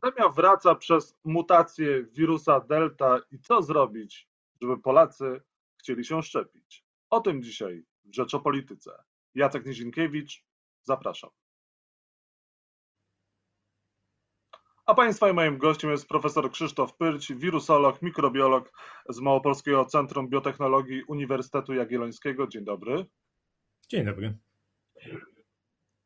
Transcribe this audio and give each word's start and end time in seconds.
Pandemia 0.00 0.28
wraca 0.28 0.74
przez 0.74 1.18
mutację 1.24 2.04
wirusa 2.04 2.60
Delta 2.60 3.20
i 3.30 3.38
co 3.38 3.62
zrobić, 3.62 4.28
żeby 4.62 4.78
Polacy 4.78 5.42
chcieli 5.78 6.04
się 6.04 6.22
szczepić? 6.22 6.84
O 7.10 7.20
tym 7.20 7.42
dzisiaj 7.42 7.84
w 8.04 8.14
Rzeczopolityce. 8.14 8.90
Jacek 9.34 9.66
Nizinkiewicz, 9.66 10.44
zapraszam. 10.82 11.30
A 14.86 14.94
Państwa 14.94 15.30
i 15.30 15.32
moim 15.32 15.58
gościem 15.58 15.90
jest 15.90 16.08
profesor 16.08 16.50
Krzysztof 16.50 16.96
Pyrć, 16.96 17.32
wirusolog, 17.32 18.02
mikrobiolog 18.02 18.72
z 19.08 19.20
Małopolskiego 19.20 19.84
Centrum 19.84 20.28
Biotechnologii 20.28 21.02
Uniwersytetu 21.02 21.74
Jagiellońskiego. 21.74 22.46
Dzień 22.46 22.64
dobry. 22.64 23.06
Dzień 23.88 24.04
dobry. 24.04 24.38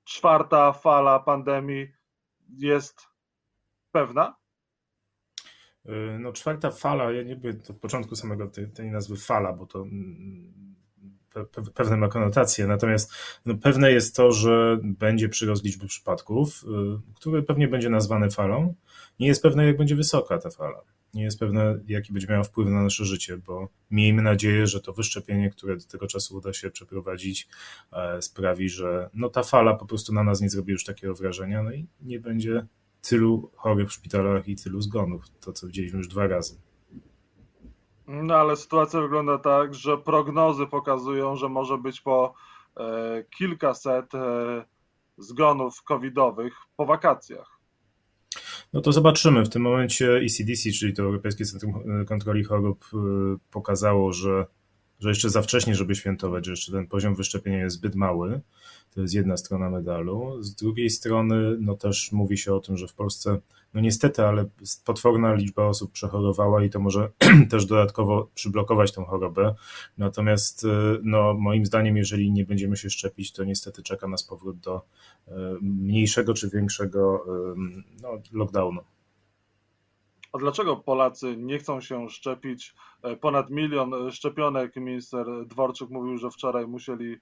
Czwarta 0.04 0.72
fala 0.72 1.20
pandemii 1.20 1.92
jest 2.58 3.09
pewna? 3.92 4.36
Y, 5.86 6.18
no, 6.20 6.32
czwarta 6.32 6.70
fala, 6.70 7.12
ja 7.12 7.22
nie 7.22 7.36
byłem 7.36 7.60
od 7.70 7.76
początku 7.76 8.16
samego 8.16 8.48
tej, 8.48 8.68
tej 8.68 8.90
nazwy 8.90 9.16
fala, 9.16 9.52
bo 9.52 9.66
to 9.66 9.82
mm, 9.82 10.74
pe, 11.32 11.44
pe, 11.44 11.62
pewne 11.74 11.96
ma 11.96 12.08
konotacje, 12.08 12.66
natomiast 12.66 13.12
no, 13.46 13.54
pewne 13.54 13.92
jest 13.92 14.16
to, 14.16 14.32
że 14.32 14.78
będzie 14.82 15.28
przyrost 15.28 15.64
liczby 15.64 15.86
przypadków, 15.86 16.64
y, 16.64 17.14
który 17.14 17.42
pewnie 17.42 17.68
będzie 17.68 17.90
nazwany 17.90 18.30
falą. 18.30 18.74
Nie 19.20 19.26
jest 19.26 19.42
pewne, 19.42 19.66
jak 19.66 19.76
będzie 19.76 19.96
wysoka 19.96 20.38
ta 20.38 20.50
fala. 20.50 20.82
Nie 21.14 21.22
jest 21.22 21.38
pewne, 21.38 21.80
jaki 21.86 22.12
będzie 22.12 22.28
miał 22.28 22.44
wpływ 22.44 22.68
na 22.68 22.82
nasze 22.82 23.04
życie, 23.04 23.36
bo 23.36 23.68
miejmy 23.90 24.22
nadzieję, 24.22 24.66
że 24.66 24.80
to 24.80 24.92
wyszczepienie, 24.92 25.50
które 25.50 25.76
do 25.76 25.84
tego 25.84 26.06
czasu 26.06 26.36
uda 26.36 26.52
się 26.52 26.70
przeprowadzić, 26.70 27.48
e, 27.92 28.22
sprawi, 28.22 28.68
że 28.68 29.10
no, 29.14 29.28
ta 29.28 29.42
fala 29.42 29.74
po 29.74 29.86
prostu 29.86 30.12
na 30.12 30.24
nas 30.24 30.40
nie 30.40 30.50
zrobi 30.50 30.72
już 30.72 30.84
takiego 30.84 31.14
wrażenia, 31.14 31.62
no 31.62 31.72
i 31.72 31.86
nie 32.00 32.20
będzie 32.20 32.66
tylu 33.02 33.50
chorych 33.56 33.88
w 33.88 33.92
szpitalach 33.92 34.48
i 34.48 34.56
tylu 34.56 34.80
zgonów, 34.80 35.24
to 35.40 35.52
co 35.52 35.66
widzieliśmy 35.66 35.98
już 35.98 36.08
dwa 36.08 36.26
razy. 36.26 36.60
No 38.06 38.34
ale 38.34 38.56
sytuacja 38.56 39.00
wygląda 39.00 39.38
tak, 39.38 39.74
że 39.74 39.98
prognozy 39.98 40.66
pokazują, 40.66 41.36
że 41.36 41.48
może 41.48 41.78
być 41.78 42.00
po 42.00 42.34
e, 42.76 43.24
kilkaset 43.38 44.14
e, 44.14 44.64
zgonów 45.18 45.82
covidowych 45.82 46.54
po 46.76 46.86
wakacjach. 46.86 47.60
No 48.72 48.80
to 48.80 48.92
zobaczymy. 48.92 49.44
W 49.44 49.48
tym 49.48 49.62
momencie 49.62 50.16
ECDC, 50.16 50.70
czyli 50.70 50.94
to 50.94 51.02
Europejskie 51.02 51.44
Centrum 51.44 52.04
Kontroli 52.06 52.44
Chorób, 52.44 52.84
e, 52.94 52.96
pokazało, 53.50 54.12
że, 54.12 54.46
że 55.00 55.08
jeszcze 55.08 55.30
za 55.30 55.42
wcześnie, 55.42 55.74
żeby 55.74 55.94
świętować, 55.94 56.46
że 56.46 56.52
jeszcze 56.52 56.72
ten 56.72 56.86
poziom 56.86 57.14
wyszczepienia 57.14 57.58
jest 57.58 57.76
zbyt 57.76 57.94
mały. 57.94 58.40
To 58.94 59.00
jest 59.00 59.14
jedna 59.14 59.36
strona 59.36 59.70
medalu. 59.70 60.42
Z 60.42 60.54
drugiej 60.54 60.90
strony, 60.90 61.56
no 61.60 61.76
też 61.76 62.12
mówi 62.12 62.38
się 62.38 62.54
o 62.54 62.60
tym, 62.60 62.76
że 62.76 62.88
w 62.88 62.94
Polsce, 62.94 63.38
no 63.74 63.80
niestety, 63.80 64.24
ale 64.24 64.44
potworna 64.84 65.34
liczba 65.34 65.66
osób 65.66 65.92
przechorowała 65.92 66.64
i 66.64 66.70
to 66.70 66.80
może 66.80 67.10
też 67.50 67.66
dodatkowo 67.66 68.28
przyblokować 68.34 68.92
tę 68.92 69.04
chorobę. 69.04 69.54
Natomiast, 69.98 70.64
y, 70.64 70.68
no 71.02 71.34
moim 71.34 71.66
zdaniem, 71.66 71.96
jeżeli 71.96 72.32
nie 72.32 72.44
będziemy 72.44 72.76
się 72.76 72.90
szczepić, 72.90 73.32
to 73.32 73.44
niestety 73.44 73.82
czeka 73.82 74.08
nas 74.08 74.22
powrót 74.22 74.58
do 74.58 74.82
y, 75.28 75.32
mniejszego 75.62 76.34
czy 76.34 76.50
większego 76.50 77.26
no, 78.02 78.08
lockdownu. 78.32 78.80
A 80.32 80.38
dlaczego 80.38 80.76
Polacy 80.76 81.36
nie 81.36 81.58
chcą 81.58 81.80
się 81.80 82.10
szczepić? 82.10 82.74
E, 83.02 83.16
ponad 83.16 83.50
milion 83.50 84.10
szczepionek. 84.10 84.76
Minister 84.76 85.26
Dworczyk 85.46 85.90
mówił, 85.90 86.18
że 86.18 86.30
wczoraj 86.30 86.66
musieli 86.66 87.12
e, 87.14 87.18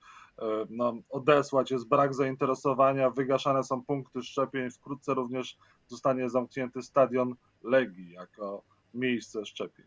no, 0.70 0.94
odesłać. 1.10 1.70
Jest 1.70 1.88
brak 1.88 2.14
zainteresowania, 2.14 3.10
wygaszane 3.10 3.64
są 3.64 3.84
punkty 3.84 4.22
szczepień. 4.22 4.70
Wkrótce 4.70 5.14
również 5.14 5.56
zostanie 5.86 6.30
zamknięty 6.30 6.82
stadion 6.82 7.34
Legii 7.62 8.12
jako 8.12 8.62
miejsce 8.94 9.46
szczepień. 9.46 9.86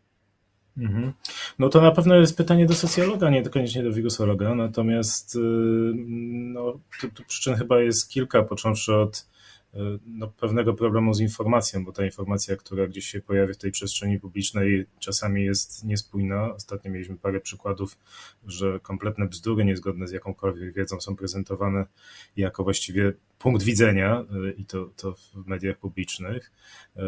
Mhm. 0.76 1.12
No 1.58 1.68
to 1.68 1.80
na 1.80 1.90
pewno 1.90 2.14
jest 2.14 2.36
pytanie 2.36 2.66
do 2.66 2.74
socjologa, 2.74 3.30
nie 3.30 3.42
koniecznie 3.42 3.82
do 3.82 3.92
wirusologa. 3.92 4.54
Natomiast 4.54 5.36
y, 5.36 5.38
no, 6.54 6.78
tu, 7.00 7.08
tu 7.10 7.22
przyczyn 7.24 7.54
chyba 7.54 7.80
jest 7.80 8.10
kilka, 8.10 8.42
począwszy 8.42 8.94
od 8.96 9.31
no, 10.06 10.28
pewnego 10.28 10.74
problemu 10.74 11.14
z 11.14 11.20
informacją, 11.20 11.84
bo 11.84 11.92
ta 11.92 12.04
informacja, 12.04 12.56
która 12.56 12.86
gdzieś 12.86 13.06
się 13.06 13.20
pojawia 13.20 13.54
w 13.54 13.56
tej 13.56 13.70
przestrzeni 13.70 14.20
publicznej, 14.20 14.86
czasami 14.98 15.44
jest 15.44 15.84
niespójna. 15.84 16.54
Ostatnio 16.54 16.90
mieliśmy 16.90 17.16
parę 17.16 17.40
przykładów, 17.40 17.98
że 18.46 18.80
kompletne 18.80 19.26
bzdury 19.28 19.64
niezgodne 19.64 20.08
z 20.08 20.12
jakąkolwiek 20.12 20.74
wiedzą 20.74 21.00
są 21.00 21.16
prezentowane 21.16 21.86
jako 22.36 22.64
właściwie 22.64 23.12
punkt 23.38 23.62
widzenia 23.62 24.24
y, 24.48 24.52
i 24.52 24.64
to, 24.64 24.90
to 24.96 25.12
w 25.12 25.46
mediach 25.46 25.78
publicznych. 25.78 26.52
Y, 26.96 27.00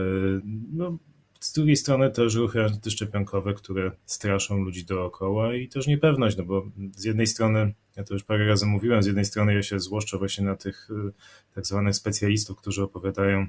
no, 0.72 0.98
z 1.44 1.52
drugiej 1.52 1.76
strony 1.76 2.10
też 2.10 2.34
ruchy 2.34 2.64
antyszczepionkowe, 2.64 3.54
które 3.54 3.90
straszą 4.06 4.58
ludzi 4.58 4.84
dookoła 4.84 5.54
i 5.54 5.68
też 5.68 5.86
niepewność, 5.86 6.36
no 6.36 6.44
bo 6.44 6.66
z 6.96 7.04
jednej 7.04 7.26
strony, 7.26 7.74
ja 7.96 8.04
to 8.04 8.14
już 8.14 8.24
parę 8.24 8.46
razy 8.46 8.66
mówiłem, 8.66 9.02
z 9.02 9.06
jednej 9.06 9.24
strony 9.24 9.54
ja 9.54 9.62
się 9.62 9.80
złoszczę 9.80 10.18
właśnie 10.18 10.44
na 10.44 10.56
tych 10.56 10.90
y, 10.90 11.12
tak 11.54 11.66
zwanych 11.66 11.96
specjalistów, 11.96 12.58
którzy 12.58 12.82
opowiadają 12.82 13.46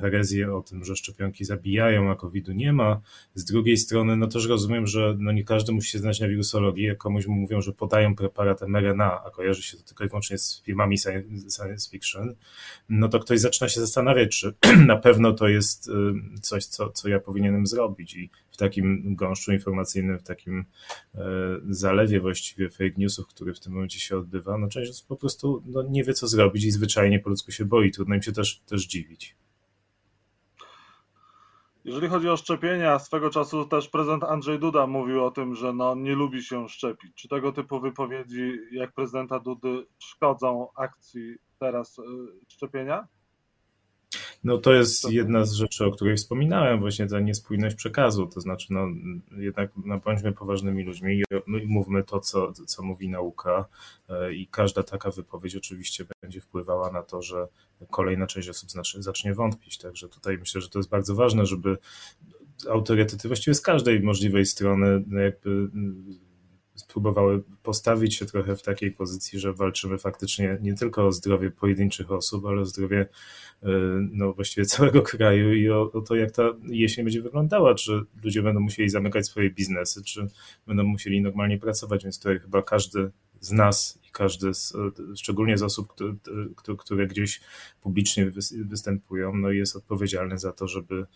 herezję 0.00 0.54
o 0.54 0.62
tym, 0.62 0.84
że 0.84 0.96
szczepionki 0.96 1.44
zabijają, 1.44 2.10
a 2.10 2.16
COVID-u 2.16 2.52
nie 2.52 2.72
ma. 2.72 3.00
Z 3.34 3.44
drugiej 3.44 3.76
strony, 3.76 4.16
no 4.16 4.26
też 4.26 4.46
rozumiem, 4.46 4.86
że 4.86 5.16
no 5.18 5.32
nie 5.32 5.44
każdy 5.44 5.72
musi 5.72 5.90
się 5.90 5.98
znać 5.98 6.20
na 6.20 6.28
wirusologii. 6.28 6.84
Jak 6.84 6.98
komuś 6.98 7.26
mu 7.26 7.34
mówią, 7.34 7.60
że 7.60 7.72
podają 7.72 8.14
preparat 8.14 8.62
mRNA, 8.62 9.24
a 9.24 9.30
kojarzy 9.30 9.62
się 9.62 9.76
to 9.76 9.82
tylko 9.82 10.04
i 10.04 10.08
wyłącznie 10.08 10.38
z 10.38 10.62
filmami 10.62 10.98
science 10.98 11.90
fiction, 11.90 12.34
no 12.88 13.08
to 13.08 13.20
ktoś 13.20 13.40
zaczyna 13.40 13.68
się 13.68 13.80
zastanawiać, 13.80 14.40
czy 14.40 14.54
na 14.86 14.96
pewno 14.96 15.32
to 15.32 15.48
jest 15.48 15.88
y, 15.88 16.40
coś, 16.40 16.64
co, 16.64 16.90
co 16.90 17.08
ja 17.08 17.20
powinienem 17.20 17.66
zrobić. 17.66 18.16
I 18.16 18.30
takim 18.58 19.14
gąszczu 19.16 19.52
informacyjnym, 19.52 20.18
w 20.18 20.22
takim 20.22 20.64
e, 21.14 21.24
zalewie 21.68 22.20
właściwie 22.20 22.70
fake 22.70 22.94
newsów, 22.96 23.26
który 23.26 23.54
w 23.54 23.60
tym 23.60 23.72
momencie 23.72 24.00
się 24.00 24.18
odbywa, 24.18 24.58
no 24.58 24.68
część 24.68 24.90
osób 24.90 25.06
po 25.06 25.16
prostu 25.16 25.62
no, 25.66 25.82
nie 25.82 26.04
wie, 26.04 26.14
co 26.14 26.28
zrobić 26.28 26.64
i 26.64 26.70
zwyczajnie 26.70 27.20
po 27.20 27.30
ludzku 27.30 27.52
się 27.52 27.64
boi. 27.64 27.90
Trudno 27.90 28.14
im 28.14 28.22
się 28.22 28.32
też, 28.32 28.60
też 28.60 28.86
dziwić. 28.86 29.36
Jeżeli 31.84 32.08
chodzi 32.08 32.28
o 32.28 32.36
szczepienia, 32.36 32.98
swego 32.98 33.30
czasu 33.30 33.64
też 33.64 33.88
prezydent 33.88 34.24
Andrzej 34.24 34.58
Duda 34.58 34.86
mówił 34.86 35.24
o 35.24 35.30
tym, 35.30 35.54
że 35.54 35.72
no, 35.72 35.94
nie 35.94 36.14
lubi 36.14 36.42
się 36.42 36.68
szczepić. 36.68 37.14
Czy 37.14 37.28
tego 37.28 37.52
typu 37.52 37.80
wypowiedzi 37.80 38.58
jak 38.72 38.92
prezydenta 38.92 39.40
Dudy 39.40 39.86
szkodzą 39.98 40.68
akcji 40.76 41.36
teraz 41.58 41.98
y, 41.98 42.02
szczepienia? 42.48 43.08
No 44.44 44.58
to 44.58 44.72
jest 44.72 45.10
jedna 45.10 45.44
z 45.44 45.52
rzeczy, 45.52 45.84
o 45.84 45.90
której 45.90 46.16
wspominałem, 46.16 46.80
właśnie 46.80 47.06
ta 47.06 47.20
niespójność 47.20 47.76
przekazu, 47.76 48.26
to 48.26 48.40
znaczy 48.40 48.66
no 48.70 48.86
jednak 49.36 49.70
no, 49.84 49.98
bądźmy 49.98 50.32
poważnymi 50.32 50.84
ludźmi 50.84 51.22
i 51.62 51.66
mówmy 51.66 52.04
to, 52.04 52.20
co, 52.20 52.52
co 52.52 52.82
mówi 52.82 53.08
nauka 53.08 53.64
e, 54.08 54.32
i 54.32 54.46
każda 54.46 54.82
taka 54.82 55.10
wypowiedź 55.10 55.56
oczywiście 55.56 56.04
będzie 56.22 56.40
wpływała 56.40 56.92
na 56.92 57.02
to, 57.02 57.22
że 57.22 57.48
kolejna 57.90 58.26
część 58.26 58.48
osób 58.48 58.70
zacznie 58.98 59.34
wątpić, 59.34 59.78
także 59.78 60.08
tutaj 60.08 60.38
myślę, 60.38 60.60
że 60.60 60.68
to 60.68 60.78
jest 60.78 60.88
bardzo 60.88 61.14
ważne, 61.14 61.46
żeby 61.46 61.78
autorytety 62.70 63.28
właściwie 63.28 63.54
z 63.54 63.60
każdej 63.60 64.00
możliwej 64.00 64.46
strony 64.46 65.04
no, 65.06 65.20
jakby 65.20 65.68
spróbowały 66.78 67.42
postawić 67.62 68.14
się 68.14 68.26
trochę 68.26 68.56
w 68.56 68.62
takiej 68.62 68.92
pozycji, 68.92 69.38
że 69.38 69.52
walczymy 69.52 69.98
faktycznie 69.98 70.58
nie 70.62 70.74
tylko 70.74 71.06
o 71.06 71.12
zdrowie 71.12 71.50
pojedynczych 71.50 72.12
osób, 72.12 72.46
ale 72.46 72.60
o 72.60 72.64
zdrowie 72.64 73.00
y, 73.00 73.66
no, 74.12 74.32
właściwie 74.32 74.66
całego 74.66 75.02
kraju 75.02 75.52
i 75.52 75.70
o, 75.70 75.90
o 75.92 76.00
to, 76.00 76.14
jak 76.14 76.30
ta 76.30 76.42
jesień 76.68 77.04
będzie 77.04 77.22
wyglądała, 77.22 77.74
czy 77.74 78.00
ludzie 78.24 78.42
będą 78.42 78.60
musieli 78.60 78.88
zamykać 78.88 79.26
swoje 79.26 79.50
biznesy, 79.50 80.04
czy 80.04 80.26
będą 80.66 80.84
musieli 80.84 81.22
normalnie 81.22 81.58
pracować, 81.58 82.02
więc 82.02 82.18
tutaj 82.18 82.38
chyba 82.38 82.62
każdy 82.62 83.10
z 83.40 83.52
nas 83.52 83.97
i 84.08 84.10
każdy, 84.12 84.54
z, 84.54 84.72
szczególnie 85.16 85.58
z 85.58 85.62
osób, 85.62 85.94
które, 86.56 86.76
które 86.78 87.06
gdzieś 87.06 87.40
publicznie 87.80 88.30
występują, 88.64 89.34
no 89.34 89.50
jest 89.50 89.76
odpowiedzialny 89.76 90.38
za 90.38 90.52
to, 90.52 90.68
żeby, 90.68 91.06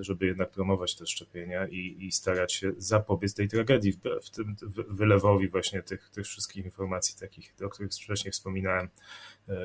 żeby 0.00 0.26
jednak 0.26 0.50
promować 0.50 0.96
te 0.96 1.06
szczepienia 1.06 1.66
i, 1.66 1.96
i 2.00 2.12
starać 2.12 2.52
się 2.52 2.72
zapobiec 2.76 3.34
tej 3.34 3.48
tragedii, 3.48 3.92
w 4.22 4.30
tym 4.30 4.56
wylewowi 4.88 5.48
właśnie 5.48 5.82
tych, 5.82 6.10
tych 6.10 6.26
wszystkich 6.26 6.64
informacji 6.64 7.18
takich, 7.20 7.54
o 7.64 7.68
których 7.68 7.92
wcześniej 7.92 8.32
wspominałem, 8.32 8.88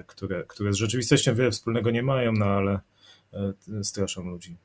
które, 0.07 0.43
które 0.43 0.73
z 0.73 0.75
rzeczywistością 0.75 1.35
wiele 1.35 1.51
wspólnego 1.51 1.91
nie 1.91 2.03
mają, 2.03 2.31
no 2.31 2.45
ale 2.45 2.79
e, 3.33 3.83
straszą 3.83 4.23
ludzi. 4.29 4.57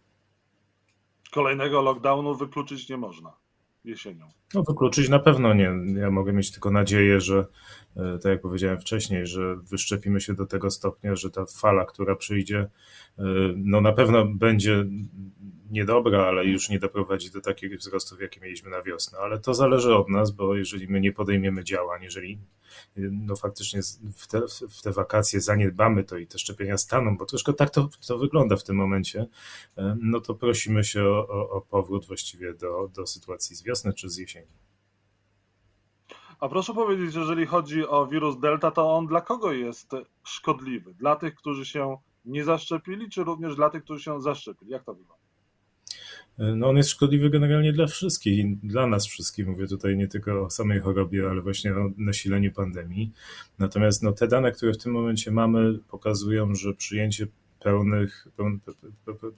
Kolejnego 1.31 1.83
lockdownu 1.83 2.35
wykluczyć 2.35 2.89
nie 2.89 2.97
można 2.97 3.48
jesienią? 3.89 4.29
No 4.55 4.63
wykluczyć 4.63 5.09
na 5.09 5.19
pewno 5.19 5.55
nie. 5.55 5.73
Ja 6.01 6.11
mogę 6.11 6.33
mieć 6.33 6.53
tylko 6.53 6.71
nadzieję, 6.71 7.21
że 7.21 7.47
e, 7.97 8.19
tak 8.19 8.33
jak 8.33 8.41
powiedziałem 8.41 8.81
wcześniej, 8.81 9.27
że 9.27 9.57
wyszczepimy 9.57 10.21
się 10.21 10.35
do 10.35 10.47
tego 10.47 10.71
stopnia, 10.71 11.17
że 11.17 11.31
ta 11.31 11.45
fala, 11.47 11.85
która 11.85 12.17
przyjdzie, 12.17 12.59
e, 13.19 13.23
no 13.57 13.81
na 13.81 13.93
pewno 13.93 14.27
będzie 14.27 14.85
niedobra, 15.71 16.27
ale 16.27 16.45
już 16.45 16.69
nie 16.69 16.79
doprowadzi 16.79 17.31
do 17.31 17.41
takich 17.41 17.79
wzrostów, 17.79 18.21
jakie 18.21 18.41
mieliśmy 18.41 18.71
na 18.71 18.83
wiosnę. 18.83 19.19
Ale 19.19 19.39
to 19.39 19.55
zależy 19.55 19.95
od 19.95 20.09
nas, 20.09 20.31
bo 20.31 20.55
jeżeli 20.55 20.89
my 20.89 21.01
nie 21.01 21.13
podejmiemy 21.13 21.65
działań, 21.65 22.03
jeżeli 22.03 22.39
no 22.97 23.37
faktycznie 23.37 23.81
w 24.17 24.27
te, 24.27 24.41
w 24.71 24.83
te 24.83 24.93
wakacje 24.93 25.41
zaniedbamy 25.41 26.05
to 26.05 26.17
i 26.17 26.27
te 26.27 26.39
szczepienia 26.39 26.79
staną, 26.79 27.17
bo 27.17 27.27
troszkę 27.27 27.53
tak 27.53 27.71
to, 27.71 27.89
to 28.07 28.19
wygląda 28.19 28.57
w 28.57 28.65
tym 28.65 28.77
momencie, 28.77 29.27
no 30.01 30.21
to 30.21 30.35
prosimy 30.35 30.85
się 30.85 31.05
o, 31.05 31.29
o, 31.29 31.51
o 31.51 31.61
powrót 31.61 32.07
właściwie 32.07 32.55
do, 32.55 32.91
do 32.95 33.07
sytuacji 33.07 33.57
z 33.57 33.63
wiosny 33.63 33.93
czy 33.93 34.09
z 34.09 34.17
jesieni. 34.17 34.47
A 36.41 36.49
proszę 36.49 36.75
powiedzieć, 36.75 37.15
jeżeli 37.15 37.47
chodzi 37.47 37.89
o 37.89 38.07
wirus 38.07 38.39
Delta, 38.39 38.71
to 38.71 38.97
on 38.97 39.07
dla 39.07 39.21
kogo 39.21 39.53
jest 39.53 39.91
szkodliwy? 40.25 40.95
Dla 40.95 41.17
tych, 41.17 41.35
którzy 41.35 41.67
się 41.67 41.99
nie 42.25 42.45
zaszczepili, 42.45 43.11
czy 43.11 43.25
również 43.25 43.57
dla 43.57 43.71
tych, 43.71 43.85
którzy 43.85 44.03
się 44.03 44.21
zaszczepili? 44.21 44.71
Jak 44.71 44.85
to 44.85 44.95
wygląda? 44.95 45.18
No 46.39 46.69
on 46.69 46.77
jest 46.77 46.91
szkodliwy 46.91 47.31
generalnie 47.31 47.73
dla 47.73 47.87
wszystkich, 47.87 48.59
dla 48.61 48.87
nas 48.87 49.07
wszystkich. 49.07 49.47
Mówię 49.47 49.67
tutaj 49.67 49.97
nie 49.97 50.09
tylko 50.09 50.45
o 50.45 50.51
samej 50.51 50.81
chorobie, 50.81 51.31
ale 51.31 51.43
właśnie 51.43 51.75
o 51.75 51.91
nasileniu 51.97 52.53
pandemii. 52.53 53.13
Natomiast 53.59 54.03
no, 54.03 54.13
te 54.13 54.29
dane, 54.29 54.53
które 54.53 54.73
w 54.73 54.79
tym 54.79 54.93
momencie 54.93 55.31
mamy, 55.31 55.79
pokazują, 55.89 56.55
że 56.55 56.75
przyjęcie 56.75 57.27
pełnych, 57.61 58.29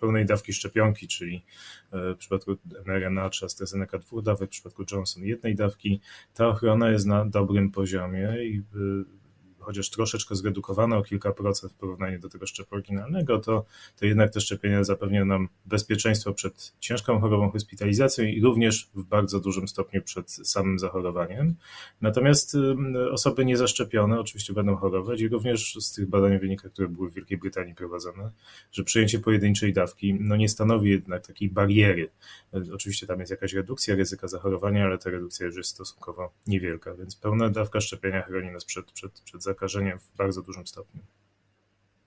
pełnej 0.00 0.26
dawki 0.26 0.52
szczepionki, 0.52 1.08
czyli 1.08 1.44
e, 1.92 2.14
w 2.14 2.18
przypadku 2.18 2.56
mRNA 2.86 3.30
czy 3.30 3.44
AstraZeneca 3.44 3.98
dwóch 3.98 4.22
dawek, 4.22 4.48
w 4.48 4.52
przypadku 4.52 4.84
Johnson 4.92 5.24
jednej 5.24 5.54
dawki, 5.54 6.00
ta 6.34 6.48
ochrona 6.48 6.90
jest 6.90 7.06
na 7.06 7.24
dobrym 7.24 7.70
poziomie 7.70 8.28
i 8.44 8.58
e, 8.58 9.19
chociaż 9.60 9.90
troszeczkę 9.90 10.36
zredukowane 10.36 10.96
o 10.96 11.02
kilka 11.02 11.32
procent 11.32 11.72
w 11.72 11.76
porównaniu 11.76 12.18
do 12.18 12.28
tego 12.28 12.46
szczepu 12.46 12.74
oryginalnego, 12.74 13.38
to, 13.38 13.64
to 13.98 14.06
jednak 14.06 14.32
te 14.32 14.40
szczepienia 14.40 14.84
zapewniają 14.84 15.24
nam 15.24 15.48
bezpieczeństwo 15.66 16.32
przed 16.32 16.72
ciężką 16.80 17.20
chorobą, 17.20 17.50
hospitalizacją 17.50 18.24
i 18.24 18.40
również 18.42 18.90
w 18.94 19.04
bardzo 19.04 19.40
dużym 19.40 19.68
stopniu 19.68 20.02
przed 20.02 20.30
samym 20.30 20.78
zachorowaniem. 20.78 21.54
Natomiast 22.00 22.56
osoby 23.10 23.44
niezaszczepione 23.44 24.20
oczywiście 24.20 24.52
będą 24.52 24.76
chorować 24.76 25.20
i 25.20 25.28
również 25.28 25.76
z 25.80 25.94
tych 25.94 26.08
badań 26.08 26.38
wynika, 26.38 26.68
które 26.68 26.88
były 26.88 27.10
w 27.10 27.14
Wielkiej 27.14 27.38
Brytanii 27.38 27.74
prowadzone, 27.74 28.30
że 28.72 28.84
przyjęcie 28.84 29.18
pojedynczej 29.18 29.72
dawki 29.72 30.16
no 30.20 30.36
nie 30.36 30.48
stanowi 30.48 30.90
jednak 30.90 31.26
takiej 31.26 31.50
bariery. 31.50 32.10
Oczywiście 32.74 33.06
tam 33.06 33.20
jest 33.20 33.30
jakaś 33.30 33.52
redukcja 33.52 33.94
ryzyka 33.94 34.28
zachorowania, 34.28 34.84
ale 34.84 34.98
ta 34.98 35.10
redukcja 35.10 35.46
już 35.46 35.56
jest 35.56 35.70
stosunkowo 35.70 36.32
niewielka, 36.46 36.94
więc 36.94 37.16
pełna 37.16 37.50
dawka 37.50 37.80
szczepienia 37.80 38.22
chroni 38.22 38.50
nas 38.50 38.64
przed, 38.64 38.92
przed, 38.92 39.20
przed 39.20 39.42
zakażeniem 39.50 39.98
w 39.98 40.16
bardzo 40.16 40.42
dużym 40.42 40.66
stopniu. 40.66 41.02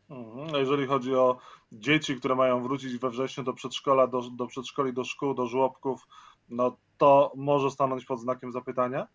Mhm. 0.10 0.56
Jeżeli 0.56 0.88
chodzi 0.88 1.16
o 1.16 1.38
dzieci, 1.72 2.16
które 2.16 2.36
mają 2.36 2.64
wrócić 2.64 2.98
we 2.98 3.10
wrześniu 3.10 3.44
do 3.44 3.54
przedszkola, 3.54 4.08
do, 4.08 4.22
do 4.22 4.48
przedszkoli, 4.48 4.94
do 4.94 5.04
szkół, 5.04 5.34
do 5.34 5.48
żłobków, 5.48 6.08
no 6.50 6.78
to 6.98 7.32
może 7.36 7.72
stanąć 7.72 8.06
pod 8.06 8.20
znakiem 8.20 8.52
zapytania? 8.52 9.08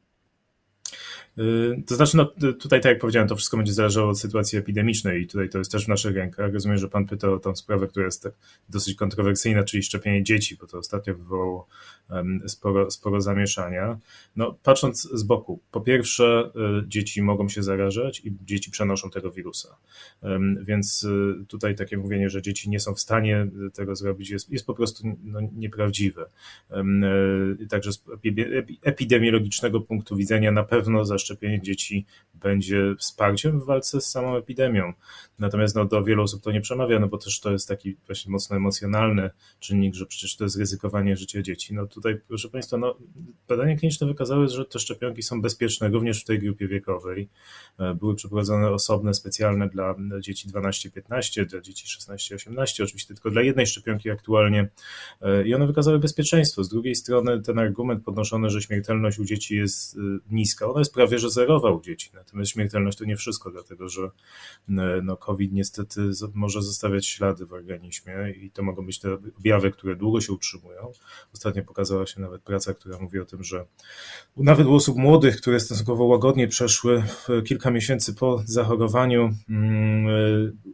Y, 1.38 1.82
to 1.86 1.94
znaczy, 1.94 2.16
no, 2.16 2.24
tutaj, 2.52 2.80
tak 2.80 2.90
jak 2.90 2.98
powiedziałem, 2.98 3.28
to 3.28 3.36
wszystko 3.36 3.56
będzie 3.56 3.72
zależało 3.72 4.10
od 4.10 4.20
sytuacji 4.20 4.58
epidemicznej 4.58 5.22
i 5.22 5.26
tutaj 5.26 5.48
to 5.48 5.58
jest 5.58 5.72
też 5.72 5.84
w 5.84 5.88
naszych 5.88 6.16
rękach. 6.16 6.52
Rozumiem, 6.52 6.78
że 6.78 6.88
Pan 6.88 7.06
pyta 7.06 7.30
o 7.30 7.38
tą 7.38 7.56
sprawę, 7.56 7.88
która 7.88 8.04
jest 8.04 8.22
tak 8.22 8.32
dosyć 8.68 8.94
kontrowersyjna, 8.94 9.64
czyli 9.64 9.82
szczepienie 9.82 10.22
dzieci, 10.22 10.56
bo 10.60 10.66
to 10.66 10.78
ostatnio 10.78 11.14
wywołało 11.14 11.68
sporo, 12.46 12.90
sporo 12.90 13.20
zamieszania. 13.20 13.98
No, 14.36 14.56
patrząc 14.62 15.02
z 15.12 15.22
boku, 15.22 15.60
po 15.70 15.80
pierwsze, 15.80 16.50
y, 16.84 16.88
dzieci 16.88 17.22
mogą 17.22 17.48
się 17.48 17.62
zarażać 17.62 18.20
i 18.24 18.32
dzieci 18.44 18.70
przenoszą 18.70 19.10
tego 19.10 19.30
wirusa. 19.30 19.76
Więc 20.62 21.02
y, 21.02 21.44
tutaj 21.48 21.76
takie 21.76 21.98
mówienie, 21.98 22.30
że 22.30 22.42
dzieci 22.42 22.70
nie 22.70 22.80
są 22.80 22.94
w 22.94 23.00
stanie 23.00 23.46
tego 23.74 23.96
zrobić, 23.96 24.30
jest, 24.30 24.50
jest 24.50 24.66
po 24.66 24.74
prostu 24.74 25.02
no, 25.24 25.40
nieprawdziwe. 25.56 26.26
Także 27.70 27.92
z 27.92 28.04
epidemiologicznego 28.82 29.80
punktu 29.80 30.16
widzenia 30.16 30.52
na 30.52 30.62
pewno 30.62 31.04
zaszczepienie 31.28 31.48
szczepienie 31.48 31.62
dzieci 31.62 32.06
będzie 32.34 32.94
wsparciem 32.98 33.60
w 33.60 33.64
walce 33.64 34.00
z 34.00 34.10
samą 34.10 34.36
epidemią. 34.36 34.92
Natomiast 35.38 35.76
no, 35.76 35.84
do 35.84 36.04
wielu 36.04 36.22
osób 36.22 36.42
to 36.42 36.52
nie 36.52 36.60
przemawia, 36.60 36.98
no 36.98 37.08
bo 37.08 37.18
też 37.18 37.40
to 37.40 37.52
jest 37.52 37.68
taki 37.68 37.96
właśnie 38.06 38.32
mocno 38.32 38.56
emocjonalny 38.56 39.30
czynnik, 39.60 39.94
że 39.94 40.06
przecież 40.06 40.36
to 40.36 40.44
jest 40.44 40.58
ryzykowanie 40.58 41.16
życia 41.16 41.42
dzieci. 41.42 41.74
No 41.74 41.86
tutaj, 41.86 42.20
proszę 42.28 42.48
Państwa, 42.48 42.76
no, 42.76 42.96
badania 43.48 43.76
kliniczne 43.76 44.06
wykazały, 44.06 44.48
że 44.48 44.64
te 44.64 44.78
szczepionki 44.78 45.22
są 45.22 45.42
bezpieczne 45.42 45.88
również 45.88 46.22
w 46.22 46.24
tej 46.24 46.38
grupie 46.38 46.68
wiekowej. 46.68 47.28
E, 47.78 47.94
były 47.94 48.14
przeprowadzone 48.14 48.70
osobne, 48.70 49.14
specjalne 49.14 49.68
dla 49.68 49.94
dzieci 50.20 50.48
12-15, 50.48 51.46
dla 51.46 51.60
dzieci 51.60 51.86
16-18, 51.98 52.82
oczywiście 52.82 53.14
tylko 53.14 53.30
dla 53.30 53.42
jednej 53.42 53.66
szczepionki 53.66 54.10
aktualnie 54.10 54.68
e, 55.20 55.48
i 55.48 55.54
one 55.54 55.66
wykazały 55.66 55.98
bezpieczeństwo. 55.98 56.64
Z 56.64 56.68
drugiej 56.68 56.94
strony 56.94 57.42
ten 57.42 57.58
argument 57.58 58.04
podnoszony, 58.04 58.50
że 58.50 58.62
śmiertelność 58.62 59.18
u 59.18 59.24
dzieci 59.24 59.56
jest 59.56 59.96
e, 59.96 60.00
niska, 60.30 60.66
ona 60.66 60.78
jest 60.78 60.92
prawie 61.08 61.18
że 61.18 61.30
zerowa 61.30 61.70
u 61.70 61.80
dzieci. 61.80 62.10
Natomiast 62.14 62.50
śmiertelność 62.50 62.98
to 62.98 63.04
nie 63.04 63.16
wszystko, 63.16 63.50
dlatego 63.50 63.88
że 63.88 64.10
no, 65.02 65.16
COVID 65.16 65.52
niestety 65.52 66.00
może 66.34 66.62
zostawiać 66.62 67.06
ślady 67.06 67.46
w 67.46 67.52
organizmie 67.52 68.14
i 68.42 68.50
to 68.50 68.62
mogą 68.62 68.86
być 68.86 68.98
te 68.98 69.14
objawy, 69.38 69.70
które 69.70 69.96
długo 69.96 70.20
się 70.20 70.32
utrzymują. 70.32 70.92
Ostatnio 71.34 71.64
pokazała 71.64 72.06
się 72.06 72.20
nawet 72.20 72.42
praca, 72.42 72.74
która 72.74 72.98
mówi 72.98 73.20
o 73.20 73.24
tym, 73.24 73.44
że 73.44 73.66
nawet 74.36 74.66
u 74.66 74.74
osób 74.74 74.96
młodych, 74.96 75.36
które 75.36 75.60
stosunkowo 75.60 76.04
łagodnie 76.04 76.48
przeszły 76.48 77.04
kilka 77.44 77.70
miesięcy 77.70 78.14
po 78.14 78.42
zachorowaniu, 78.44 79.22
um, 79.22 80.06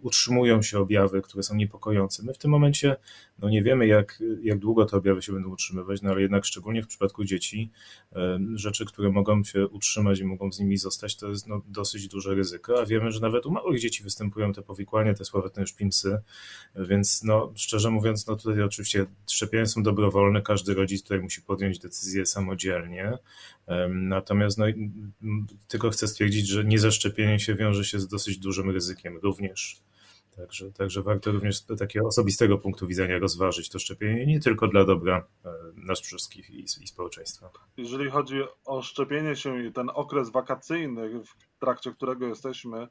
utrzymują 0.03 0.63
się 0.63 0.79
objawy, 0.79 1.23
które 1.23 1.43
są 1.43 1.55
niepokojące. 1.55 2.23
My 2.23 2.35
w 2.35 2.39
tym 2.39 2.51
momencie 2.51 2.97
no 3.39 3.51
nie 3.51 3.63
wiemy, 3.63 3.87
jak, 3.87 4.23
jak 4.43 4.59
długo 4.59 4.85
te 4.85 4.97
objawy 4.97 5.23
się 5.23 5.33
będą 5.33 5.49
utrzymywać, 5.49 6.03
no 6.03 6.11
ale 6.11 6.23
jednak 6.23 6.45
szczególnie 6.45 6.83
w 6.83 6.87
przypadku 6.87 7.25
dzieci, 7.25 7.71
rzeczy, 8.55 8.85
które 8.85 9.11
mogą 9.11 9.45
się 9.45 9.69
utrzymać 9.69 10.23
mogą 10.25 10.53
z 10.53 10.61
nimi 10.61 10.77
zostać, 10.77 11.17
to 11.17 11.29
jest 11.29 11.47
no, 11.47 11.63
dosyć 11.67 12.09
duże 12.09 12.35
ryzyko, 12.35 12.81
a 12.81 12.87
wiemy, 12.87 13.11
że 13.11 13.21
nawet 13.21 13.47
u 13.47 13.51
małych 13.51 13.81
dzieci 13.81 14.03
występują 14.03 14.53
te 14.53 14.63
powikłania, 14.63 15.15
te 15.15 15.25
sławetne 15.25 15.67
szpimsy, 15.67 16.19
więc 16.77 17.23
no, 17.23 17.53
szczerze 17.55 17.91
mówiąc, 17.91 18.27
no 18.27 18.37
tutaj 18.37 18.63
oczywiście 18.63 19.07
szczepienia 19.31 19.67
są 19.67 19.83
dobrowolne, 19.83 20.43
każdy 20.43 20.75
rodzic 20.75 21.03
tutaj 21.03 21.21
musi 21.21 21.43
podjąć 21.43 21.79
decyzję 21.79 22.27
samodzielnie, 22.27 23.19
natomiast 23.89 24.59
no, 24.59 24.67
tylko 25.69 25.91
chcę 25.91 26.09
stwierdzić, 26.09 26.49
że 26.49 26.65
niezaszczepienie 26.65 27.41
się 27.41 27.55
wiąże 27.55 27.85
się 27.85 28.01
z 28.01 28.09
dosyć 28.09 28.39
dużym 28.39 28.71
ryzykiem 28.71 29.19
również. 29.23 29.85
Także, 30.37 30.73
także 30.73 31.03
warto 31.03 31.33
również 31.33 31.57
z 31.57 31.67
takiego 31.79 32.07
osobistego 32.07 32.59
punktu 32.59 32.87
widzenia 32.87 33.19
rozważyć 33.19 33.69
to 33.69 33.79
szczepienie, 33.79 34.27
nie 34.27 34.41
tylko 34.41 34.69
dla 34.69 34.85
dobra 34.85 35.27
e, 35.45 35.53
nas 35.77 36.01
wszystkich 36.01 36.51
i, 36.51 36.61
i 36.61 36.87
społeczeństwa. 36.87 37.51
Jeżeli 37.77 38.11
chodzi 38.11 38.43
o 38.65 38.83
szczepienie 38.83 39.37
się 39.37 39.65
i 39.65 39.73
ten 39.73 39.91
okres 39.95 40.31
wakacyjny, 40.31 41.25
w 41.25 41.59
trakcie 41.59 41.93
którego 41.93 42.27
jesteśmy, 42.27 42.89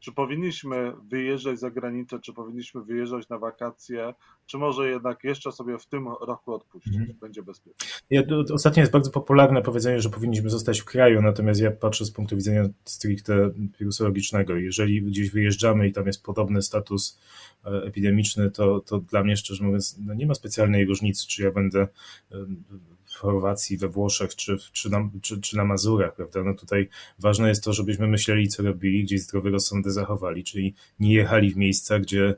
czy 0.00 0.12
powinniśmy 0.12 0.92
wyjeżdżać 1.10 1.58
za 1.58 1.70
granicę, 1.70 2.18
czy 2.20 2.32
powinniśmy 2.32 2.82
wyjeżdżać 2.82 3.28
na 3.28 3.38
wakacje, 3.38 4.14
czy 4.46 4.58
może 4.58 4.88
jednak 4.88 5.24
jeszcze 5.24 5.52
sobie 5.52 5.78
w 5.78 5.86
tym 5.86 6.08
roku 6.08 6.54
odpuścić, 6.54 6.96
mhm. 6.96 7.18
będzie 7.20 7.42
bezpiecznie? 7.42 7.88
Ja, 8.10 8.22
ostatnio 8.54 8.80
jest 8.80 8.92
bardzo 8.92 9.10
popularne 9.10 9.62
powiedzenie, 9.62 10.00
że 10.00 10.10
powinniśmy 10.10 10.50
zostać 10.50 10.80
w 10.80 10.84
kraju, 10.84 11.22
natomiast 11.22 11.60
ja 11.60 11.70
patrzę 11.70 12.04
z 12.04 12.10
punktu 12.10 12.36
widzenia 12.36 12.64
stricte 12.84 13.50
wirusologicznego. 13.80 14.56
Jeżeli 14.56 15.02
gdzieś 15.02 15.30
wyjeżdżamy 15.30 15.88
i 15.88 15.92
tam 15.92 16.06
jest 16.06 16.22
podobny 16.22 16.62
status 16.62 17.20
e, 17.64 17.68
epidemiczny, 17.68 18.50
to, 18.50 18.80
to 18.80 18.98
dla 18.98 19.24
mnie 19.24 19.36
szczerze 19.36 19.64
mówiąc 19.64 19.98
no 20.06 20.14
nie 20.14 20.26
ma 20.26 20.34
specjalnej 20.34 20.86
różnicy, 20.86 21.26
czy 21.28 21.42
ja 21.42 21.50
będę 21.50 21.88
w 23.12 23.16
Chorwacji, 23.16 23.78
we 23.78 23.88
Włoszech 23.88 24.36
czy, 24.36 24.56
czy, 24.72 24.90
na, 24.90 25.10
czy, 25.22 25.40
czy 25.40 25.56
na 25.56 25.64
Mazurach, 25.64 26.14
prawda? 26.14 26.42
No 26.42 26.54
tutaj 26.54 26.88
ważne 27.18 27.48
jest 27.48 27.64
to, 27.64 27.72
żebyśmy 27.72 28.06
myśleli, 28.06 28.48
co 28.48 28.62
robili, 28.62 29.04
gdzieś 29.04 29.22
zdrowy 29.22 29.50
rozsądy 29.50 29.90
zachowali, 29.90 30.44
czyli 30.44 30.74
nie 31.00 31.14
jechali 31.14 31.50
w 31.50 31.56
miejsca, 31.56 31.98
gdzie 31.98 32.34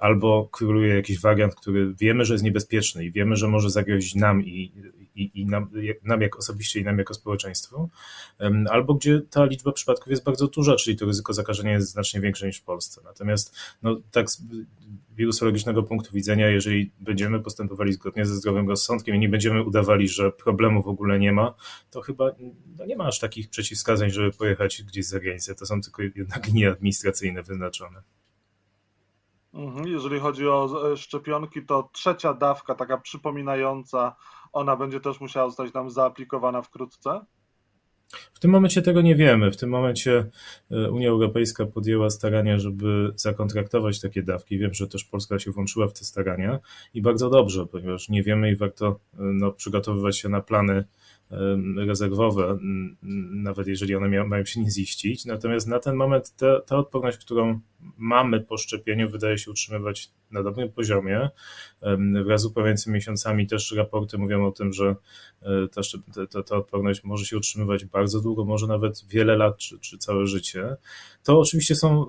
albo 0.00 0.48
króluje 0.52 0.94
jakiś 0.94 1.20
wariant, 1.20 1.54
który 1.54 1.94
wiemy, 1.94 2.24
że 2.24 2.34
jest 2.34 2.44
niebezpieczny 2.44 3.04
i 3.04 3.12
wiemy, 3.12 3.36
że 3.36 3.48
może 3.48 3.70
zagrozić 3.70 4.14
nam 4.14 4.44
i, 4.44 4.72
i, 5.14 5.30
i 5.40 5.46
nam, 5.46 5.70
nam 6.04 6.20
jak 6.20 6.36
osobiście 6.36 6.80
i 6.80 6.84
nam 6.84 6.98
jako 6.98 7.14
społeczeństwo, 7.14 7.88
albo 8.70 8.94
gdzie 8.94 9.20
ta 9.30 9.44
liczba 9.44 9.72
przypadków 9.72 10.10
jest 10.10 10.24
bardzo 10.24 10.48
duża, 10.48 10.76
czyli 10.76 10.96
to 10.96 11.06
ryzyko 11.06 11.32
zakażenia 11.32 11.72
jest 11.72 11.90
znacznie 11.90 12.20
większe 12.20 12.46
niż 12.46 12.58
w 12.58 12.64
Polsce. 12.64 13.00
Natomiast 13.04 13.56
no, 13.82 14.00
tak 14.10 14.26
wirusologicznego 15.16 15.82
punktu 15.82 16.14
widzenia, 16.14 16.48
jeżeli 16.48 16.92
będziemy 17.00 17.40
postępowali 17.40 17.92
zgodnie 17.92 18.26
ze 18.26 18.34
zdrowym 18.34 18.68
rozsądkiem 18.68 19.16
i 19.16 19.18
nie 19.18 19.28
będziemy 19.28 19.62
udawali, 19.62 20.08
że 20.08 20.32
problemu 20.32 20.82
w 20.82 20.88
ogóle 20.88 21.18
nie 21.18 21.32
ma, 21.32 21.54
to 21.90 22.00
chyba 22.00 22.30
no 22.78 22.86
nie 22.86 22.96
ma 22.96 23.04
aż 23.04 23.18
takich 23.18 23.50
przeciwwskazań, 23.50 24.10
żeby 24.10 24.32
pojechać 24.32 24.82
gdzieś 24.82 25.06
za 25.06 25.20
granicę. 25.20 25.54
To 25.54 25.66
są 25.66 25.80
tylko 25.80 26.02
jednak 26.02 26.46
linie 26.48 26.70
administracyjne 26.70 27.42
wyznaczone. 27.42 28.02
Mhm, 29.54 29.88
jeżeli 29.88 30.20
chodzi 30.20 30.48
o 30.48 30.96
szczepionki, 30.96 31.66
to 31.66 31.90
trzecia 31.92 32.34
dawka, 32.34 32.74
taka 32.74 32.98
przypominająca, 32.98 34.16
ona 34.52 34.76
będzie 34.76 35.00
też 35.00 35.20
musiała 35.20 35.48
zostać 35.48 35.74
nam 35.74 35.90
zaaplikowana 35.90 36.62
wkrótce? 36.62 37.20
W 38.34 38.38
tym 38.40 38.50
momencie 38.50 38.82
tego 38.82 39.00
nie 39.00 39.16
wiemy. 39.16 39.50
W 39.50 39.56
tym 39.56 39.70
momencie 39.70 40.30
e, 40.70 40.90
Unia 40.90 41.08
Europejska 41.08 41.66
podjęła 41.66 42.10
starania, 42.10 42.58
żeby 42.58 43.12
zakontraktować 43.16 44.00
takie 44.00 44.22
dawki. 44.22 44.58
Wiem, 44.58 44.74
że 44.74 44.88
też 44.88 45.04
Polska 45.04 45.38
się 45.38 45.50
włączyła 45.50 45.88
w 45.88 45.92
te 45.92 46.04
starania 46.04 46.58
i 46.94 47.02
bardzo 47.02 47.30
dobrze, 47.30 47.66
ponieważ 47.66 48.08
nie 48.08 48.22
wiemy 48.22 48.50
i 48.50 48.56
warto 48.56 48.86
e, 48.86 48.96
no, 49.18 49.52
przygotowywać 49.52 50.18
się 50.18 50.28
na 50.28 50.40
plany 50.40 50.84
rezerwowe, 51.76 52.58
nawet 53.32 53.68
jeżeli 53.68 53.94
one 53.94 54.24
mają 54.24 54.44
się 54.44 54.60
nie 54.60 54.70
ziścić. 54.70 55.24
Natomiast 55.24 55.66
na 55.66 55.78
ten 55.78 55.96
moment 55.96 56.36
ta, 56.36 56.60
ta 56.60 56.76
odporność, 56.76 57.18
którą 57.18 57.60
mamy 57.96 58.40
po 58.40 58.56
szczepieniu, 58.58 59.10
wydaje 59.10 59.38
się 59.38 59.50
utrzymywać 59.50 60.10
na 60.30 60.42
dobrym 60.42 60.72
poziomie. 60.72 61.28
Wraz 62.24 62.42
z 62.42 62.44
upływającymi 62.44 62.94
miesiącami 62.94 63.46
też 63.46 63.72
raporty 63.72 64.18
mówią 64.18 64.46
o 64.46 64.52
tym, 64.52 64.72
że 64.72 64.96
e, 65.42 65.68
ta, 65.68 65.80
ta, 66.30 66.42
ta 66.42 66.56
odporność 66.56 67.04
może 67.04 67.24
się 67.24 67.36
utrzymywać 67.36 67.84
bardzo 67.84 68.20
długo, 68.20 68.44
może 68.44 68.66
nawet 68.66 69.04
wiele 69.08 69.36
lat 69.36 69.56
czy, 69.56 69.78
czy 69.78 69.98
całe 69.98 70.26
życie. 70.26 70.76
To 71.24 71.40
oczywiście 71.40 71.74
są 71.74 72.06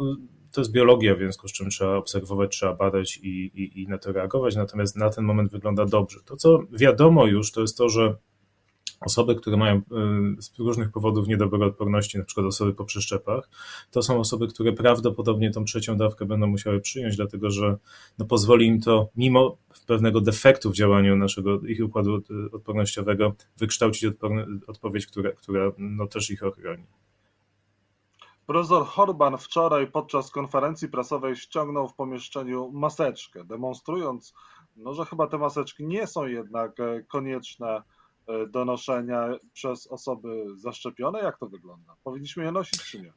to 0.51 0.61
jest 0.61 0.71
biologia, 0.71 1.15
w 1.15 1.17
związku 1.17 1.47
z 1.47 1.51
czym 1.51 1.69
trzeba 1.69 1.95
obserwować, 1.95 2.51
trzeba 2.51 2.73
badać 2.73 3.17
i, 3.17 3.29
i, 3.29 3.81
i 3.81 3.87
na 3.87 3.97
to 3.97 4.11
reagować, 4.11 4.55
natomiast 4.55 4.95
na 4.95 5.09
ten 5.09 5.23
moment 5.23 5.51
wygląda 5.51 5.85
dobrze. 5.85 6.19
To, 6.25 6.37
co 6.37 6.63
wiadomo 6.71 7.25
już, 7.25 7.51
to 7.51 7.61
jest 7.61 7.77
to, 7.77 7.89
że 7.89 8.15
osoby, 9.01 9.35
które 9.35 9.57
mają 9.57 9.75
y, 9.77 9.81
z 10.41 10.59
różnych 10.59 10.91
powodów 10.91 11.27
niedobre 11.27 11.65
odporności, 11.65 12.17
na 12.17 12.23
przykład 12.23 12.45
osoby 12.45 12.73
po 12.73 12.85
przeszczepach, 12.85 13.49
to 13.91 14.01
są 14.01 14.19
osoby, 14.19 14.47
które 14.47 14.73
prawdopodobnie 14.73 15.51
tą 15.51 15.65
trzecią 15.65 15.97
dawkę 15.97 16.25
będą 16.25 16.47
musiały 16.47 16.79
przyjąć, 16.79 17.15
dlatego 17.15 17.49
że 17.49 17.77
no, 18.19 18.25
pozwoli 18.25 18.67
im 18.67 18.81
to, 18.81 19.09
mimo 19.15 19.57
pewnego 19.87 20.21
defektu 20.21 20.71
w 20.71 20.75
działaniu 20.75 21.15
naszego 21.15 21.59
ich 21.61 21.85
układu 21.85 22.17
y, 22.17 22.51
odpornościowego, 22.51 23.35
wykształcić 23.57 24.11
odpowiedź, 24.67 25.07
która, 25.07 25.31
która 25.31 25.71
no, 25.77 26.07
też 26.07 26.29
ich 26.29 26.43
ochroni. 26.43 26.83
Profesor 28.49 28.85
Horban 28.85 29.37
wczoraj 29.37 29.91
podczas 29.91 30.31
konferencji 30.31 30.87
prasowej 30.87 31.35
ściągnął 31.35 31.87
w 31.87 31.93
pomieszczeniu 31.93 32.71
maseczkę, 32.71 33.43
demonstrując, 33.43 34.33
no, 34.75 34.93
że 34.93 35.05
chyba 35.05 35.27
te 35.27 35.37
maseczki 35.37 35.87
nie 35.87 36.07
są 36.07 36.25
jednak 36.25 36.79
e, 36.79 37.03
konieczne 37.03 37.81
e, 38.29 38.47
do 38.47 38.65
noszenia 38.65 39.29
przez 39.53 39.87
osoby 39.87 40.45
zaszczepione. 40.55 41.19
Jak 41.19 41.39
to 41.39 41.47
wygląda? 41.49 41.95
Powinniśmy 42.03 42.43
je 42.43 42.51
nosić 42.51 42.83
czy 42.83 43.01
nie? 43.01 43.13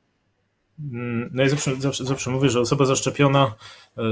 Mm, 0.93 1.31
no 1.33 1.43
ja 1.43 1.49
zawsze, 1.49 1.77
zawsze, 1.77 2.05
zawsze 2.05 2.31
mówię, 2.31 2.51
że 2.51 2.61
osoba 2.61 2.85
zaszczepiona 2.85 3.55
e, 3.97 4.03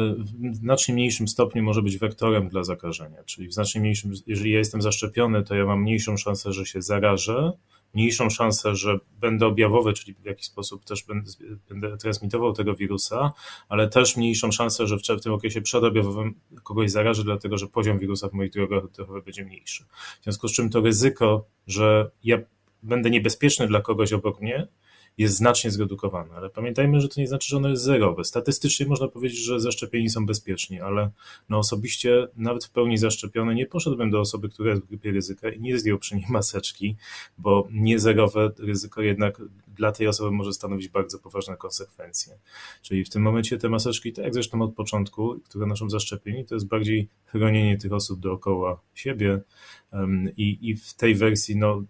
w 0.51 0.57
znacznie 0.57 0.95
mniejszym 0.95 1.29
stopniu 1.29 1.63
może 1.63 1.83
być 1.83 1.99
wektorem 1.99 2.49
dla 2.49 2.65
zakażenia. 2.65 3.25
Czyli 3.25 3.49
w 3.49 3.53
znacznie 3.53 3.81
mniejszym, 3.81 4.13
jeżeli 4.27 4.51
ja 4.51 4.59
jestem 4.59 4.83
zaszczepiony, 4.83 5.43
to 5.43 5.55
ja 5.55 5.67
mam 5.67 5.83
mniejszą 5.83 6.17
szansę, 6.17 6.53
że 6.53 6.67
się 6.67 6.83
zarażę, 6.83 7.53
mniejszą 7.95 8.31
szansę, 8.31 8.75
że 8.75 8.99
będę 9.21 9.47
objawowy, 9.47 9.93
czyli 9.93 10.15
w 10.15 10.25
jakiś 10.25 10.47
sposób 10.47 10.85
też 10.85 11.05
będę, 11.05 11.31
będę 11.69 11.97
transmitował 11.97 12.53
tego 12.53 12.75
wirusa, 12.75 13.33
ale 13.69 13.89
też 13.89 14.17
mniejszą 14.17 14.53
szansę, 14.53 14.87
że 14.87 14.97
w, 14.99 15.23
tym 15.23 15.33
okresie 15.33 15.63
przedobjawowym 15.63 16.35
kogoś 16.63 16.91
zarażę, 16.91 17.25
dlatego 17.25 17.59
że 17.59 17.67
poziom 17.67 17.99
wirusa 17.99 18.29
w 18.29 18.33
moich 18.33 18.53
drogach 18.53 18.85
oddechowych 18.85 19.25
będzie 19.25 19.45
mniejszy. 19.45 19.85
W 20.21 20.25
związku 20.25 20.49
z 20.49 20.53
czym 20.53 20.71
to 20.71 20.81
ryzyko, 20.81 21.45
że 21.67 22.11
ja 22.25 22.39
będę 22.83 23.11
niebezpieczny 23.11 23.67
dla 23.67 23.81
kogoś 23.81 24.13
obok 24.13 24.41
mnie, 24.41 24.69
jest 25.21 25.37
znacznie 25.37 25.71
zredukowane, 25.71 26.35
ale 26.35 26.51
pamiętajmy, 26.51 27.01
że 27.01 27.09
to 27.09 27.21
nie 27.21 27.29
znaczy, 27.29 27.49
że 27.49 27.57
ono 27.57 27.69
jest 27.69 27.83
zerowe. 27.83 28.25
Statystycznie 28.25 28.87
można 28.87 29.09
powiedzieć, 29.09 29.39
że 29.39 29.61
zaszczepieni 29.61 30.11
są 30.11 30.27
bezpieczni, 30.27 30.81
ale 30.81 31.11
no 31.49 31.59
osobiście 31.59 32.29
nawet 32.37 32.65
w 32.65 32.71
pełni 32.71 32.99
zaszczepiony 32.99 33.55
nie 33.55 33.67
poszedłbym 33.67 34.11
do 34.11 34.21
osoby, 34.21 34.49
która 34.49 34.71
jest 34.71 34.83
w 34.83 34.89
grupie 34.89 35.11
ryzyka 35.13 35.51
i 35.51 35.61
nie 35.61 35.79
zdjął 35.79 35.99
przy 35.99 36.17
niej 36.17 36.25
maseczki, 36.29 36.97
bo 37.39 37.69
niezerowe 37.73 38.51
ryzyko 38.59 39.03
jednak 39.03 39.43
dla 39.77 39.93
tej 39.93 40.07
osoby 40.07 40.31
może 40.31 40.53
stanowić 40.53 40.89
bardzo 40.89 41.19
poważne 41.19 41.57
konsekwencje. 41.57 42.39
Czyli 42.83 43.05
w 43.05 43.11
tym 43.11 43.23
momencie 43.23 43.59
te 43.59 43.69
maseczki, 43.69 44.13
tak 44.13 44.25
jak 44.25 44.35
zresztą 44.35 44.63
od 44.63 44.75
początku, 44.75 45.41
które 45.45 45.67
noszą 45.67 45.91
zaszczepieni, 45.91 46.45
to 46.45 46.55
jest 46.55 46.67
bardziej 46.67 47.09
chronienie 47.25 47.79
tych 47.79 47.93
osób 47.93 48.21
dookoła 48.21 48.81
siebie 48.95 49.41
i, 50.37 50.59
i 50.61 50.77
w 50.77 50.95
tej 50.95 51.15
wersji 51.15 51.57
no, 51.57 51.83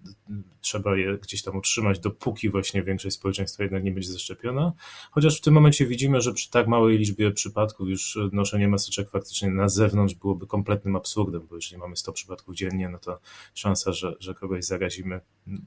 trzeba 0.60 0.96
je 0.96 1.18
gdzieś 1.22 1.42
tam 1.42 1.56
utrzymać, 1.56 1.98
dopóki 1.98 2.48
właśnie 2.48 2.82
większość 2.82 3.16
społeczeństwa 3.20 3.62
jednak 3.62 3.84
nie 3.84 3.92
będzie 3.92 4.12
zaszczepiona. 4.12 4.72
Chociaż 5.10 5.38
w 5.38 5.40
tym 5.40 5.54
momencie 5.54 5.86
widzimy, 5.86 6.20
że 6.20 6.32
przy 6.32 6.50
tak 6.50 6.68
małej 6.68 6.98
liczbie 6.98 7.30
przypadków 7.30 7.88
już 7.88 8.18
noszenie 8.32 8.68
maseczek 8.68 9.10
faktycznie 9.10 9.50
na 9.50 9.68
zewnątrz 9.68 10.14
byłoby 10.14 10.46
kompletnym 10.46 10.96
absurdem, 10.96 11.46
bo 11.50 11.56
jeżeli 11.56 11.80
mamy 11.80 11.96
100 11.96 12.12
przypadków 12.12 12.54
dziennie, 12.54 12.88
no 12.88 12.98
to 12.98 13.18
szansa, 13.54 13.92
że, 13.92 14.16
że 14.20 14.34
kogoś 14.34 14.64
zarazimy 14.64 15.20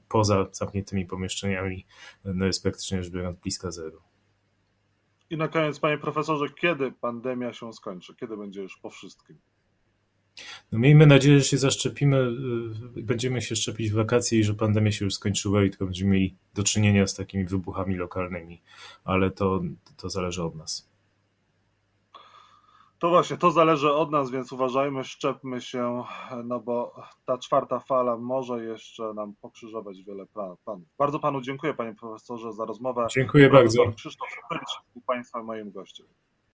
poza 0.08 0.46
zamkniętymi 0.52 1.06
pomieszczeniami 1.06 1.86
no 2.24 2.46
jest 2.46 2.62
praktycznie 2.62 3.02
rzecz 3.02 3.12
biorąc 3.12 3.36
bliska 3.36 3.70
zero. 3.70 4.02
I 5.30 5.36
na 5.36 5.48
koniec, 5.48 5.80
panie 5.80 5.98
profesorze, 5.98 6.46
kiedy 6.60 6.92
pandemia 6.92 7.52
się 7.52 7.72
skończy? 7.72 8.14
Kiedy 8.14 8.36
będzie 8.36 8.62
już 8.62 8.76
po 8.76 8.90
wszystkim? 8.90 9.38
No 10.72 10.78
miejmy 10.78 11.06
nadzieję, 11.06 11.38
że 11.38 11.44
się 11.44 11.58
zaszczepimy, 11.58 12.16
y, 12.96 13.02
będziemy 13.02 13.42
się 13.42 13.56
szczepić 13.56 13.90
w 13.90 13.94
wakacje 13.94 14.38
i 14.38 14.44
że 14.44 14.54
pandemia 14.54 14.92
się 14.92 15.04
już 15.04 15.14
skończyła 15.14 15.64
i 15.64 15.70
tylko 15.70 15.84
będziemy 15.84 16.10
mieli 16.10 16.34
do 16.54 16.62
czynienia 16.62 17.06
z 17.06 17.14
takimi 17.14 17.44
wybuchami 17.44 17.96
lokalnymi, 17.96 18.62
ale 19.04 19.30
to, 19.30 19.62
to 19.96 20.10
zależy 20.10 20.42
od 20.42 20.54
nas. 20.54 20.94
To 22.98 23.08
właśnie, 23.08 23.36
to 23.36 23.50
zależy 23.50 23.92
od 23.92 24.10
nas, 24.10 24.30
więc 24.30 24.52
uważajmy, 24.52 25.04
szczepmy 25.04 25.60
się, 25.60 26.04
no 26.44 26.60
bo 26.60 26.94
ta 27.24 27.38
czwarta 27.38 27.80
fala 27.80 28.16
może 28.16 28.64
jeszcze 28.64 29.14
nam 29.14 29.34
pokrzyżować 29.40 30.02
wiele 30.02 30.26
planów. 30.26 30.58
Bardzo 30.98 31.18
panu 31.18 31.40
dziękuję, 31.40 31.74
panie 31.74 31.94
profesorze, 31.94 32.52
za 32.52 32.64
rozmowę. 32.64 33.06
Dziękuję 33.10 33.50
bardzo. 33.50 33.92
Krzysztof 33.96 34.28
Pyć, 34.50 35.02
państwa 35.06 35.42
moim 35.42 35.70
gościem. 35.70 36.06